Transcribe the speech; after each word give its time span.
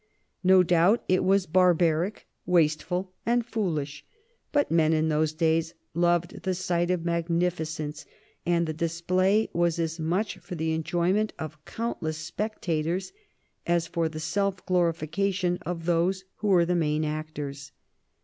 No 0.43 0.63
doubt 0.63 1.03
it 1.07 1.23
was 1.23 1.45
barbaric, 1.45 2.25
waste 2.47 2.81
ful, 2.81 3.13
and 3.23 3.45
foolish; 3.45 4.03
but 4.51 4.71
men 4.71 4.93
in 4.93 5.09
those 5.09 5.31
days 5.31 5.75
loved 5.93 6.41
the 6.41 6.55
sight 6.55 6.89
of 6.89 7.05
magnificence, 7.05 8.03
and 8.43 8.65
the 8.65 8.73
display 8.73 9.47
was 9.53 9.77
as 9.77 9.99
much 9.99 10.39
for 10.39 10.55
the 10.55 10.73
enjoyment 10.73 11.33
of 11.37 11.63
countless^pectators 11.65 13.11
as 13.67 13.85
for 13.85 14.09
the 14.09 14.19
self 14.19 14.65
glorifica 14.65 15.31
tion 15.35 15.59
of 15.67 15.85
those 15.85 16.23
who 16.37 16.47
were 16.47 16.65
the 16.65 16.73
main 16.73 17.05
actors. 17.05 17.71